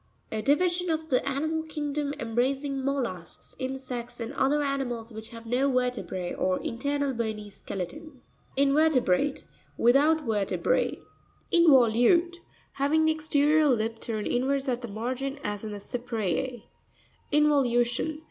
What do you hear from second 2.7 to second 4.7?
mollusks, insects, and other